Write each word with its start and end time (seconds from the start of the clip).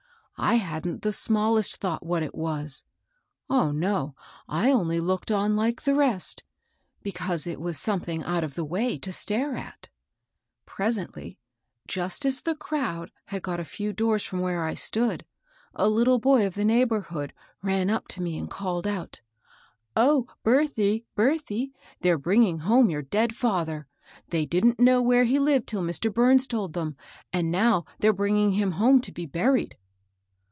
I 0.43 0.55
hadn't 0.55 1.03
the 1.03 1.13
smallest 1.13 1.75
thought 1.75 2.03
what 2.03 2.23
it 2.23 2.33
was,— 2.33 2.83
oh, 3.49 3.69
no! 3.69 4.15
I 4.49 4.71
only 4.71 4.99
looked 4.99 5.29
on 5.29 5.55
like 5.55 5.83
the 5.83 5.93
rest, 5.93 6.43
because 7.03 7.45
it 7.45 7.61
was 7.61 7.77
something 7.79 8.23
out 8.23 8.43
of 8.43 8.55
the 8.55 8.65
way 8.65 8.97
to 8.97 9.11
stare 9.11 9.55
at." 9.55 9.89
Presently, 10.65 11.37
just 11.87 12.25
as 12.25 12.41
the 12.41 12.55
crowd 12.55 13.11
had 13.25 13.43
got 13.43 13.59
a 13.59 13.63
few 13.63 13.89
44 13.89 13.89
MABEL 14.05 14.09
ROSS. 14.11 14.11
doors 14.11 14.23
from 14.27 14.39
where 14.39 14.63
I 14.63 14.73
stood, 14.73 15.25
a 15.75 15.87
little 15.87 16.17
boy 16.17 16.47
of 16.47 16.55
the 16.55 16.65
neigh 16.65 16.85
borhood 16.87 17.33
ran 17.61 17.91
up 17.91 18.07
to 18.07 18.21
me 18.23 18.35
and 18.39 18.49
called 18.49 18.87
out, 18.87 19.21
—"* 19.79 19.95
O 19.95 20.25
Berthy, 20.43 21.05
Berthy 21.15 21.67
1 21.71 21.81
they're 22.01 22.17
bringing 22.17 22.59
home 22.61 22.89
your 22.89 23.03
dead 23.03 23.35
father. 23.35 23.85
They 24.29 24.47
didn't 24.47 24.79
know 24.79 25.03
where 25.03 25.25
he 25.25 25.37
Uved 25.37 25.67
till 25.67 25.83
Mr. 25.83 26.11
Bums 26.11 26.47
told 26.47 26.73
them; 26.73 26.97
and 27.31 27.51
now 27.51 27.85
they're 27.99 28.11
bringing 28.11 28.53
him 28.53 28.71
home 28.71 29.01
to 29.01 29.11
be 29.11 29.27
buried." 29.27 29.77